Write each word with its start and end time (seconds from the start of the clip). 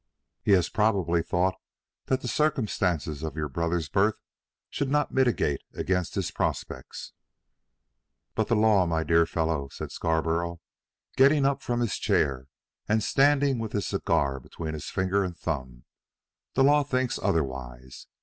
"He 0.41 0.53
has 0.53 0.67
probably 0.67 1.21
thought 1.21 1.53
that 2.05 2.21
the 2.21 2.27
circumstances 2.27 3.21
of 3.21 3.35
your 3.35 3.47
brother's 3.47 3.87
birth 3.87 4.19
should 4.71 4.89
not 4.89 5.11
militate 5.11 5.61
against 5.75 6.15
his 6.15 6.31
prospects." 6.31 7.13
"But 8.33 8.47
the 8.47 8.55
law, 8.55 8.87
my 8.87 9.03
dear 9.03 9.27
fellow," 9.27 9.67
said 9.69 9.91
Scarborough, 9.91 10.59
getting 11.17 11.45
up 11.45 11.61
from 11.61 11.81
his 11.81 11.97
chair 11.99 12.47
and 12.89 13.03
standing 13.03 13.59
with 13.59 13.73
his 13.73 13.85
cigar 13.85 14.39
between 14.39 14.73
his 14.73 14.89
finger 14.89 15.23
and 15.23 15.37
thumb, 15.37 15.83
"the 16.55 16.63
law 16.63 16.81
thinks 16.81 17.19
otherwise. 17.21 18.07